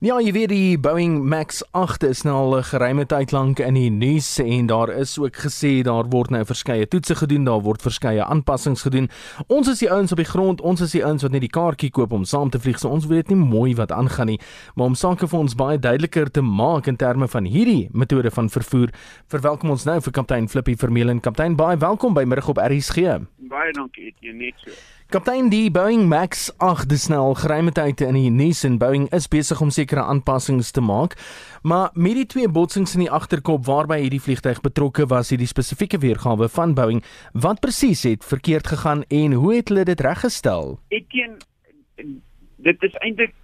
Ja, 0.00 0.14
jy 0.16 0.30
weet 0.32 0.48
die 0.48 0.78
Boeing 0.80 1.18
Max 1.28 1.58
8 1.76 2.06
is 2.08 2.22
nou 2.24 2.32
al 2.34 2.56
'n 2.56 2.64
geruime 2.64 3.04
tyd 3.04 3.32
lank 3.32 3.58
in 3.58 3.74
die 3.74 3.90
nuus 3.90 4.38
en 4.38 4.66
daar 4.66 4.88
is 4.88 5.18
ook 5.18 5.36
gesê 5.36 5.82
daar 5.82 6.08
word 6.08 6.30
nou 6.30 6.44
verskeie 6.44 6.88
toetse 6.88 7.14
gedoen, 7.14 7.44
daar 7.44 7.60
word 7.60 7.82
verskeie 7.82 8.24
aanpassings 8.24 8.82
gedoen. 8.82 9.10
Ons 9.48 9.68
is 9.68 9.78
die 9.78 9.90
ouens 9.90 10.10
op 10.12 10.16
die 10.16 10.24
grond, 10.24 10.60
ons 10.60 10.80
is 10.80 10.92
die 10.92 11.04
ouens 11.04 11.22
wat 11.22 11.32
net 11.32 11.40
die 11.40 11.50
kaartjie 11.50 11.90
koop 11.90 12.12
om 12.12 12.24
saam 12.24 12.50
te 12.50 12.58
vlieg. 12.58 12.78
So 12.78 12.88
ons 12.88 13.06
weet 13.06 13.28
nie 13.28 13.36
mooi 13.36 13.74
wat 13.74 13.92
aangaan 13.92 14.26
nie, 14.26 14.40
maar 14.74 14.86
om 14.86 14.94
sake 14.94 15.28
vir 15.28 15.38
ons 15.38 15.54
baie 15.54 15.78
duideliker 15.78 16.30
te 16.30 16.40
maak 16.40 16.86
in 16.86 16.96
terme 16.96 17.28
van 17.28 17.44
hierdie 17.44 17.90
metode 17.92 18.30
van 18.30 18.48
vervoer, 18.48 18.88
verwelkom 19.28 19.70
ons 19.70 19.84
nou 19.84 20.00
vir 20.00 20.12
kaptein 20.12 20.48
Flippy 20.48 20.76
Vermeulen. 20.76 21.20
Kaptein, 21.20 21.56
baie 21.56 21.76
welkom 21.76 22.14
by 22.14 22.24
middag 22.24 22.48
op 22.48 22.56
RSG. 22.56 23.20
Baie 23.50 23.72
dankie, 23.74 24.12
jy 24.22 24.30
net 24.36 24.60
so. 24.62 24.70
Kaptein, 25.10 25.48
die 25.50 25.72
Boeing 25.74 26.04
Max 26.06 26.44
8 26.62 26.86
dis 26.86 27.08
nou 27.10 27.18
al 27.18 27.36
geruime 27.40 27.72
tyd 27.74 27.98
in 28.06 28.14
die 28.14 28.30
nuus 28.30 28.60
en 28.66 28.76
Boeing 28.78 29.08
is 29.16 29.24
besig 29.30 29.58
om 29.64 29.72
sekere 29.74 30.04
aanpassings 30.06 30.68
te 30.70 30.82
maak. 30.86 31.16
Maar 31.66 31.88
met 31.98 32.14
die 32.14 32.28
twee 32.30 32.46
botsings 32.46 32.94
in 32.94 33.02
die 33.02 33.10
agterkop 33.10 33.64
waarby 33.66 33.96
hierdie 34.04 34.20
vliegtyg 34.22 34.60
betrokke 34.62 35.08
was, 35.10 35.32
het 35.34 35.42
die 35.42 35.50
spesifieke 35.50 35.98
weergawe 35.98 36.46
van 36.46 36.76
Boeing 36.78 37.02
wat 37.34 37.58
presies 37.64 38.04
het 38.06 38.26
verkeerd 38.28 38.70
gegaan 38.70 39.02
en 39.08 39.34
hoe 39.40 39.56
het 39.56 39.72
hulle 39.72 39.84
dit 39.88 40.04
reggestel? 40.06 40.76
Etien 40.94 41.34
dit 42.62 42.86
is 42.86 42.94
eintlik 43.02 43.34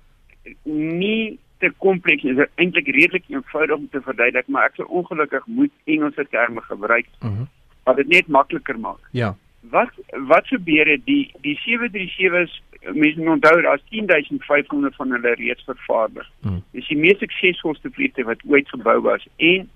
nie 0.62 1.40
te 1.64 1.72
kompleks 1.82 2.28
is 2.30 2.38
eintlik 2.62 2.92
redelik 2.94 3.26
eenvoudig 3.32 3.74
om 3.74 3.88
te 3.90 4.04
verduidelik, 4.06 4.46
maar 4.46 4.70
ek 4.70 4.78
sou 4.78 4.86
ongelukkig 4.86 5.50
moet 5.50 5.74
Engelse 5.90 6.28
terme 6.30 6.62
gebruik. 6.70 7.10
Mhm. 7.18 7.32
Mm 7.32 7.50
wat 7.86 8.00
dit 8.00 8.08
net 8.10 8.26
makliker 8.26 8.74
maak. 8.82 9.02
Ja 9.14 9.36
wat 9.70 9.90
wat 10.28 10.46
gebeur 10.46 10.86
het 10.86 11.04
die 11.04 11.32
die 11.40 11.58
737s 11.64 12.60
mense 12.94 13.18
moet 13.20 13.28
onthou 13.28 13.62
daar's 13.62 13.82
10500 13.88 14.94
van 14.94 15.10
hulle 15.10 15.34
reeds 15.34 15.64
vervaardig. 15.64 16.30
Hmm. 16.40 16.62
Dis 16.70 16.86
die 16.86 16.98
mees 16.98 17.18
suksesvolste 17.18 17.90
vliegtuig 17.90 18.26
wat 18.26 18.44
ooit 18.46 18.68
gebou 18.68 19.00
was 19.00 19.26
en 19.36 19.70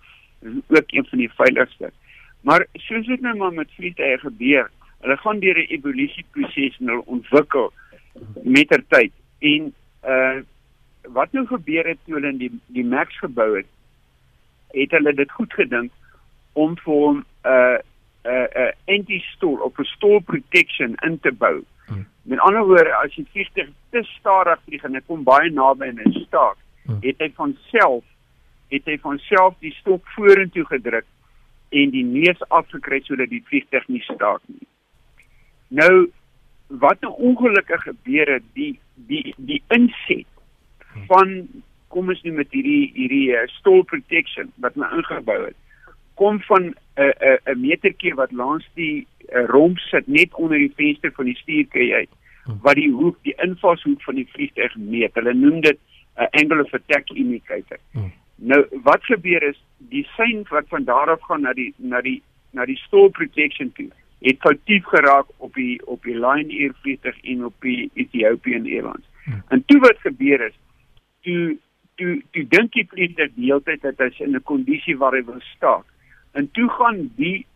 ook 0.69 0.87
een 0.87 1.07
van 1.07 1.19
die 1.19 1.33
veiligste. 1.33 1.91
Maar 2.41 2.67
soos 2.73 3.07
dit 3.07 3.21
nou 3.21 3.37
maar 3.37 3.53
met 3.53 3.75
vliegtuie 3.75 4.19
gebeur, 4.19 4.71
hulle 5.01 5.17
gaan 5.17 5.41
deur 5.41 5.59
'n 5.59 5.73
evolusieproses 5.75 6.79
en 6.79 6.87
hulle 6.87 7.07
ontwikkel 7.07 7.73
mettertyd 8.43 9.13
en 9.39 9.75
uh 10.05 10.39
wat 11.03 11.33
nou 11.33 11.47
gebeur 11.47 11.87
het 11.87 11.99
toe 12.05 12.15
hulle 12.15 12.37
die 12.37 12.51
die 12.67 12.85
Max 12.85 13.19
gebou 13.19 13.57
het, 13.57 13.67
het 14.73 14.91
hulle 14.91 15.15
dit 15.15 15.31
goed 15.31 15.53
gedink 15.53 15.93
om 16.53 16.77
vir 16.79 16.95
hom 16.95 17.25
uh 17.45 17.79
'n 18.25 18.29
uh, 18.31 18.47
'n 18.55 18.63
uh, 18.63 18.73
anti-stall 18.95 19.61
of 19.61 19.79
'n 19.79 19.85
stall 19.85 20.21
protection 20.21 20.95
in 21.07 21.21
te 21.21 21.33
bou. 21.33 21.65
Hmm. 21.87 22.07
Met 22.23 22.39
ander 22.39 22.65
woorde, 22.65 22.95
as 22.95 23.15
jy 23.15 23.25
vliegtuig 23.33 23.69
te 23.91 24.03
stadig 24.03 24.61
vlieg 24.65 24.85
en 24.85 24.93
dit 24.93 25.07
kom 25.07 25.23
baie 25.23 25.51
naby 25.51 25.89
aan 25.89 26.01
'n 26.05 26.25
staak, 26.27 26.57
hmm. 26.85 26.99
het 27.01 27.19
hy 27.19 27.33
van 27.35 27.57
self 27.71 28.05
het 28.71 28.85
hy 28.85 28.99
van 29.03 29.19
self 29.19 29.55
die 29.59 29.73
stok 29.75 30.07
vorentoe 30.15 30.65
gedruk 30.65 31.07
en 31.69 31.91
die 31.91 32.05
neus 32.05 32.43
afgekry 32.49 33.01
sodat 33.03 33.31
die 33.31 33.43
vliegtuig 33.47 33.89
nie 33.89 34.03
staak 34.03 34.43
nie. 34.47 34.67
Nou 35.69 36.11
wat 36.67 37.01
nou 37.01 37.13
ongelukkig 37.19 37.83
gebeur 37.83 38.33
het, 38.33 38.47
die 38.55 38.79
die 38.95 39.35
die 39.37 39.63
inset 39.69 40.29
hmm. 40.93 41.07
van 41.07 41.49
kom 41.89 42.09
ons 42.09 42.23
nou 42.23 42.37
met 42.37 42.53
hierdie 42.55 42.93
hierdie 42.95 43.33
uh, 43.35 43.47
stall 43.59 43.83
protection 43.83 44.53
wat 44.63 44.75
hulle 44.79 44.91
ingebou 45.01 45.41
het 45.49 45.59
kom 46.21 46.41
van 46.49 46.63
'n 46.69 46.75
'n 47.31 47.39
'n 47.53 47.61
metertjie 47.61 48.15
wat 48.15 48.33
langs 48.33 48.67
die 48.75 49.07
uh, 49.33 49.45
romp 49.47 49.79
sit 49.79 50.07
net 50.07 50.35
onder 50.35 50.59
die 50.59 50.73
venster 50.77 51.13
van 51.13 51.25
die 51.25 51.37
stuurkry 51.43 51.93
uit 51.93 52.13
wat 52.63 52.75
die 52.75 52.91
hoek 52.91 53.19
die 53.23 53.35
invalshoek 53.45 54.03
van 54.03 54.15
die 54.19 54.29
vliegtuig 54.33 54.77
meet. 54.77 55.15
Hulle 55.15 55.35
noem 55.35 55.61
dit 55.61 55.79
'n 55.79 56.23
uh, 56.23 56.29
angle 56.41 56.65
of 56.65 56.75
attack 56.75 57.11
indicator. 57.11 57.79
Hmm. 57.93 58.13
Nou 58.37 58.61
wat 58.83 59.05
gebeur 59.05 59.43
is 59.43 59.61
die 59.79 60.07
sein 60.17 60.45
wat 60.49 60.69
van 60.69 60.85
daar 60.85 61.11
af 61.11 61.23
gaan 61.23 61.43
na 61.43 61.53
die 61.53 61.75
na 61.77 62.01
die 62.01 62.23
na 62.51 62.65
die 62.65 62.77
stall 62.77 63.11
protection 63.11 63.73
toe 63.73 63.89
het 64.21 64.41
foutief 64.41 64.85
geraak 64.85 65.27
op 65.37 65.55
die 65.55 65.87
op 65.87 66.03
die 66.03 66.15
Lion 66.15 66.51
Air 66.51 66.75
vliegtuig 66.83 67.21
en 67.21 67.45
op 67.45 67.55
die 67.61 67.91
Ethiopian 67.95 68.65
Airlines. 68.65 69.09
Hmm. 69.25 69.43
En 69.49 69.65
toe 69.67 69.81
wat 69.81 69.99
gebeur 69.99 70.47
is 70.47 70.59
toe 71.23 71.57
toe 71.95 72.23
toe 72.33 72.45
dink 72.49 72.73
die 72.73 72.87
vliegtuig 72.89 73.33
die 73.35 73.45
hele 73.45 73.63
tyd 73.63 73.83
dat 73.83 73.99
hy 73.99 74.25
in 74.25 74.37
'n 74.37 74.43
kondisie 74.43 74.97
waar 74.97 75.13
hy 75.13 75.25
wil 75.25 75.41
staak. 75.57 75.85
En 76.33 76.51
toe 76.51 76.69
gaan 76.69 77.11
die 77.17 77.47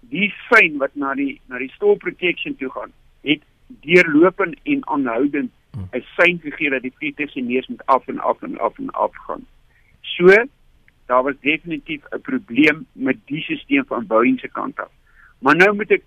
die 0.00 0.32
sein 0.50 0.76
wat 0.78 0.94
na 0.94 1.14
die 1.14 1.40
na 1.48 1.58
die 1.58 1.70
stall 1.74 1.96
protection 1.96 2.56
toe 2.56 2.70
gaan, 2.70 2.92
het 3.20 3.42
deurlopend 3.66 4.58
en 4.62 4.86
aanhoudend 4.88 5.50
hmm. 5.70 5.88
'n 5.92 6.04
sein 6.16 6.38
gegee 6.42 6.70
dat 6.70 6.82
die 6.82 6.94
vliegtuig 6.98 7.30
se 7.30 7.40
neus 7.40 7.66
moet 7.66 7.86
af 7.86 8.08
en 8.08 8.18
af 8.18 8.42
en 8.42 8.58
af 8.58 8.78
en 8.78 8.90
af 8.90 9.16
gaan. 9.26 9.46
So 10.00 10.26
daar 11.06 11.22
was 11.22 11.40
definitief 11.40 12.02
'n 12.10 12.20
probleem 12.20 12.86
met 12.92 13.16
die 13.24 13.40
stelsel 13.42 13.84
van 13.84 14.06
Boeing 14.06 14.40
se 14.40 14.48
kant 14.48 14.80
af. 14.80 14.92
Maar 15.38 15.56
nou 15.56 15.74
moet 15.74 15.90
ek 15.90 16.02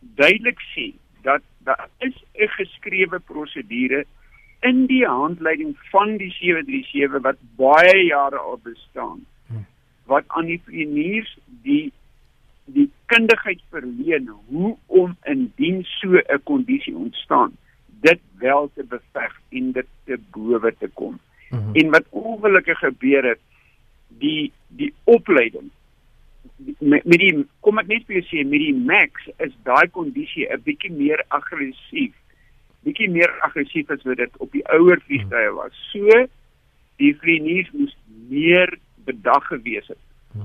duidelik 0.00 0.60
sê 0.74 0.92
dat 1.22 1.42
daar 1.58 1.88
is 1.98 2.24
'n 2.34 2.48
geskrewe 2.48 3.18
prosedure 3.18 4.04
in 4.60 4.86
die 4.86 5.06
handleiding 5.06 5.78
van 5.90 6.16
die 6.16 6.30
737 6.30 7.22
wat 7.22 7.36
baie 7.56 8.04
jare 8.04 8.38
al 8.38 8.60
bestaan 8.62 9.26
wat 10.08 10.24
aan 10.26 10.48
die 10.48 10.60
vlieëniers 10.64 11.36
die 11.62 11.92
die 12.64 12.90
kundigheid 13.06 13.60
verleen 13.70 14.28
hoe 14.46 14.76
om 14.86 15.16
indien 15.24 15.84
so 15.84 16.16
'n 16.16 16.42
kondisie 16.44 16.96
ontstaan 16.96 17.56
dit 18.00 18.20
wel 18.38 18.70
te 18.74 18.84
beveg 18.84 19.40
en 19.48 19.72
dit 19.72 19.86
te 20.04 20.18
bowe 20.30 20.74
te 20.78 20.88
kom. 20.88 21.18
Mm 21.50 21.58
-hmm. 21.58 21.74
En 21.74 21.90
wat 21.90 22.04
ongelukkig 22.10 22.78
gebeur 22.78 23.24
het 23.24 23.40
die 24.08 24.52
die 24.66 24.94
opleiding 25.04 25.70
met, 26.78 27.04
met 27.04 27.18
die 27.18 27.46
kom 27.60 27.78
ek 27.78 27.86
net 27.86 28.06
vir 28.06 28.18
jou 28.18 28.26
sê 28.28 28.44
met 28.48 28.62
die 28.62 28.74
Max 28.74 29.28
is 29.36 29.54
daai 29.62 29.88
kondisie 29.88 30.48
'n 30.50 30.62
bietjie 30.62 30.92
meer 30.92 31.24
aggressief. 31.28 32.14
Bietjie 32.82 33.10
meer 33.10 33.30
aggressief 33.40 33.90
as 33.90 34.02
wat 34.02 34.16
dit 34.16 34.36
op 34.36 34.52
die 34.52 34.64
ouer 34.68 35.00
vliegtuie 35.06 35.52
was. 35.54 35.72
So 35.92 36.26
die 36.96 37.14
vlieëniers 37.16 37.70
moes 37.72 37.96
meer 38.28 38.78
bedag 39.04 39.46
gewees 39.46 39.86
het 39.88 40.02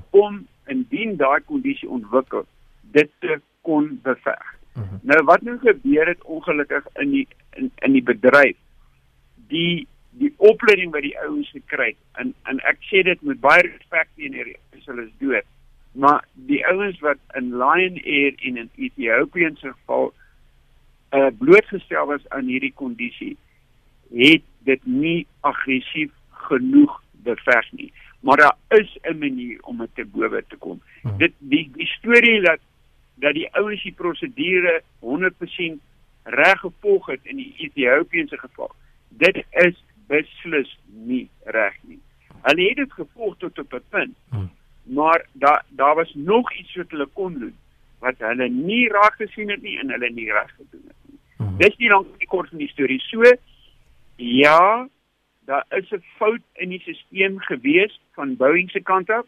om 0.10 0.48
indien 0.68 1.16
daai 1.18 1.42
kondisie 1.46 1.90
ontwikkel 1.90 2.46
dit 2.82 3.10
te 3.20 3.40
kon 3.62 4.00
beveg. 4.04 4.56
Uh 4.74 4.82
mhm. 4.82 4.90
-huh. 4.90 5.00
Nou 5.02 5.24
wat 5.24 5.42
nou 5.42 5.58
gebeur 5.60 6.08
het 6.08 6.24
ongelukkig 6.24 6.88
in 6.94 7.10
die 7.10 7.28
in, 7.56 7.72
in 7.76 7.92
die 7.92 8.04
bedryf 8.04 8.58
die 9.48 9.88
die 10.10 10.34
opleiding 10.38 10.92
wat 10.92 11.02
die 11.02 11.18
ouens 11.20 11.50
gekry 11.50 11.94
het 11.94 12.22
en 12.22 12.34
en 12.50 12.60
ek 12.70 12.82
sê 12.90 13.04
dit 13.06 13.22
met 13.22 13.40
baie 13.42 13.62
respek 13.66 14.10
teenoor 14.16 14.52
hulle 14.86 15.06
is 15.06 15.14
dood 15.22 15.48
maar 16.04 16.26
die 16.50 16.62
ouens 16.68 17.00
wat 17.06 17.22
in 17.40 17.54
Lion 17.62 17.98
Air 18.04 18.34
en 18.50 18.58
in 18.58 18.70
Ethiopian 18.76 19.56
se 19.62 19.72
geval 19.72 20.14
uh, 21.14 21.30
blootgestel 21.38 22.06
was 22.06 22.30
aan 22.30 22.50
hierdie 22.50 22.74
kondisie 22.74 23.36
het 24.14 24.46
dit 24.70 24.86
nie 24.86 25.26
aggressief 25.42 26.12
genoeg 26.50 27.00
beveg 27.24 27.72
nie 27.72 27.92
maar 28.24 28.38
daar 28.38 28.58
is 28.68 28.98
'n 29.02 29.18
manier 29.18 29.58
om 29.62 29.78
dit 29.78 29.90
te 29.94 30.06
bowe 30.06 30.44
te 30.48 30.56
kom. 30.56 30.82
Hmm. 31.02 31.18
Dit 31.18 31.32
die 31.38 31.72
die 31.74 31.88
storie 31.88 32.42
dat 32.42 32.60
dat 33.16 33.34
die 33.34 33.54
ouens 33.56 33.84
die 33.84 33.92
prosedure 33.92 34.82
100% 35.00 35.82
reg 36.24 36.60
gevolg 36.60 37.06
het 37.06 37.20
in 37.24 37.36
die 37.36 37.54
Ethiopiese 37.58 38.38
geval. 38.38 38.72
Dit 39.08 39.44
is 39.52 39.84
beslis 40.08 40.80
nie 40.86 41.30
reg 41.44 41.74
nie. 41.82 42.00
Hulle 42.42 42.68
het 42.68 42.76
dit 42.76 42.94
gevolg 42.94 43.38
tot 43.38 43.60
op 43.60 43.74
'n 43.74 43.84
punt. 43.90 44.16
Hmm. 44.30 44.52
Maar 44.84 45.26
daar 45.32 45.66
daar 45.70 45.96
was 45.96 46.14
nog 46.14 46.54
iets 46.54 46.76
wat 46.76 46.90
hulle 46.90 47.08
kon 47.14 47.40
doen 47.40 47.56
wat 48.00 48.16
hulle 48.18 48.50
nie 48.50 48.90
raak 48.90 49.16
gesien 49.16 49.50
het 49.50 49.62
nie 49.62 49.80
en 49.80 49.90
hulle 49.90 50.10
nie 50.10 50.32
reg 50.32 50.56
gedoen 50.56 50.84
het 50.88 50.96
nie. 51.06 51.20
Hmm. 51.38 51.58
Dis 51.58 51.78
nie 51.78 51.90
lank 51.90 52.18
die 52.18 52.28
kort 52.28 52.50
van 52.50 52.58
die 52.58 52.70
storie. 52.70 53.00
So 53.00 53.22
ja, 54.16 54.88
daar 55.46 55.66
is 55.70 55.92
'n 55.92 56.04
fout 56.18 56.42
in 56.54 56.70
die 56.70 56.80
stelsel 56.80 57.38
gewees 57.38 58.00
van 58.14 58.36
Boeing 58.36 58.70
se 58.72 58.80
kant 58.80 59.10
af 59.10 59.26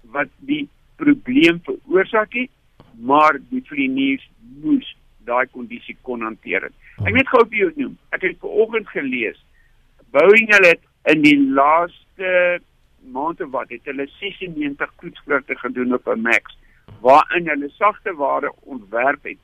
wat 0.00 0.28
die 0.38 0.68
probleem 0.96 1.60
veroorsaak 1.62 2.32
het, 2.32 2.50
maar 2.98 3.38
die 3.48 3.62
vlieëniers 3.64 4.30
moes 4.62 4.96
daai 5.24 5.46
kondisie 5.46 5.96
kon 6.02 6.20
hanteer. 6.20 6.70
Ek 7.04 7.14
net 7.14 7.28
gou 7.28 7.48
vir 7.48 7.58
jou 7.58 7.72
noem. 7.76 7.98
Ek 8.10 8.22
het 8.22 8.38
vanoggend 8.38 8.88
gelees 8.88 9.44
Boeing 10.10 10.52
het 10.54 10.80
in 11.04 11.22
die 11.22 11.38
laaste 11.38 12.60
maande 13.12 13.48
wat 13.50 13.68
het 13.68 13.84
hulle 13.84 14.06
96 14.20 14.92
toetsvlugte 15.00 15.56
gedoen 15.58 15.94
op 15.94 16.06
'n 16.08 16.20
Max 16.20 16.56
waarin 17.00 17.48
hulle 17.48 17.68
sagte 17.68 18.14
ware 18.14 18.52
ontwerp 18.60 19.24
het 19.24 19.38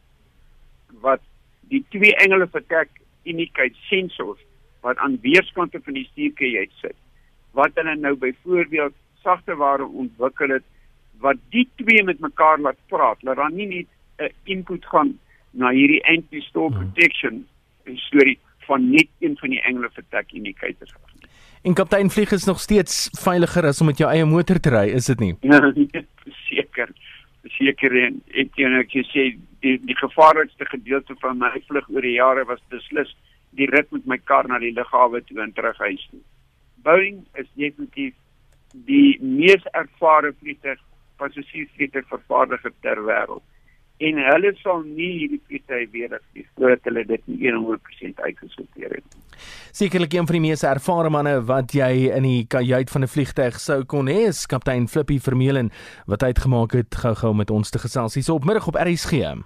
wat 1.01 1.21
die 1.69 1.85
twee 1.89 2.15
engele 2.17 2.47
vertrek 2.47 2.89
indicate 3.23 3.75
sensors 3.75 4.41
wat 4.81 4.97
aan 4.97 5.19
weerskante 5.23 5.81
van 5.85 5.95
die 5.99 6.09
stuurkie 6.11 6.59
uitsit. 6.59 6.97
Wat 7.57 7.75
hulle 7.75 7.97
nou 7.97 8.15
byvoorbeeld 8.17 8.95
sagte 9.23 9.57
ware 9.57 9.87
ontwikkel 9.87 10.57
het 10.57 10.67
wat 11.21 11.37
die 11.53 11.69
twee 11.77 12.05
met 12.05 12.21
mekaar 12.21 12.61
laat 12.61 12.79
praat, 12.89 13.23
laat 13.23 13.37
dan 13.37 13.55
nie 13.55 13.67
net 13.67 13.89
'n 14.19 14.33
input 14.45 14.85
gaan 14.85 15.19
na 15.51 15.71
hierdie 15.71 16.05
anti-stall 16.07 16.71
hmm. 16.71 16.79
protection 16.79 17.47
storie 17.97 18.39
van 18.69 18.91
net 18.91 19.09
een 19.19 19.37
van 19.37 19.51
die 19.51 19.63
engele 19.63 19.91
vertek 19.93 20.33
indicators 20.33 20.95
af. 20.95 21.11
En 21.63 21.75
kaptein 21.75 22.11
vlieg 22.11 22.33
is 22.33 22.45
nog 22.45 22.61
steeds 22.61 23.11
veiliger 23.21 23.67
as 23.67 23.81
om 23.81 23.87
met 23.87 23.99
jou 23.99 24.11
eie 24.11 24.25
motor 24.25 24.61
te 24.61 24.71
ry, 24.71 24.87
is 24.97 25.11
dit 25.11 25.21
nie? 25.21 25.35
Ja, 25.51 25.61
seker. 26.47 26.93
Seker 27.57 27.97
en 28.05 28.21
ek 28.33 28.53
kan 28.57 28.79
ek 28.81 28.95
sê 29.11 29.27
die 29.65 29.77
die 29.85 29.97
gevaarlikste 29.97 30.65
gedeelte 30.71 31.17
van 31.21 31.39
my 31.39 31.51
vlug 31.69 31.89
oor 31.93 32.07
die 32.07 32.17
jare 32.17 32.45
was 32.49 32.63
beslis 32.73 33.13
die 33.59 33.69
rit 33.71 33.91
met 33.93 34.07
my 34.07 34.19
kar 34.19 34.49
na 34.49 34.59
die 34.59 34.73
lughawe 34.73 35.23
toe 35.27 35.41
en 35.43 35.53
terug 35.53 35.79
huis 35.79 36.07
toe. 36.11 36.21
Boeing 36.85 37.25
is 37.35 37.49
definitief 37.55 38.15
die 38.87 39.19
mees 39.21 39.65
ervare 39.73 40.33
vliegtuig 40.41 40.79
passasiersvliegtuig 41.21 42.07
vervaardiger 42.09 42.73
ter 42.81 43.03
wêreld 43.05 43.45
en 44.01 44.21
hulle 44.25 44.53
sal 44.63 44.81
nie 44.87 45.11
hierdie 45.19 45.41
vliegtuig 45.49 45.91
weer 45.93 46.15
vlieg 46.33 46.47
voordat 46.57 46.87
hulle 46.89 47.05
dit 47.09 47.27
100% 47.29 48.23
uitgesorteer 48.25 48.97
het. 48.97 49.19
Sekerlik 49.77 50.15
een 50.17 50.27
van 50.29 50.39
die 50.39 50.43
mees 50.49 50.65
ervare 50.65 51.13
manne 51.13 51.37
wat 51.49 51.75
jy 51.77 52.09
in 52.09 52.25
die 52.25 52.47
kajuit 52.49 52.91
van 52.91 53.05
'n 53.05 53.13
vliegtuig 53.15 53.61
sou 53.61 53.85
kon 53.85 54.09
hê, 54.09 54.29
is 54.33 54.47
kaptein 54.47 54.89
Flippy 54.89 55.19
Vermeulen 55.19 55.71
wat 56.07 56.23
uitgemaak 56.23 56.73
het 56.73 56.95
gou-gou 56.95 57.35
met 57.35 57.51
ons 57.51 57.71
te 57.71 57.79
gesels 57.79 58.15
hier 58.15 58.35
op 58.35 58.45
middag 58.45 58.67
op 58.67 58.77
RSG. 58.77 59.37